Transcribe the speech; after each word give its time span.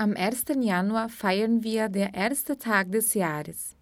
Am 0.00 0.14
1. 0.14 0.44
Januar 0.60 1.08
feiern 1.08 1.64
wir 1.64 1.88
den 1.88 2.14
ersten 2.14 2.56
Tag 2.56 2.92
des 2.92 3.14
Jahres. 3.14 3.74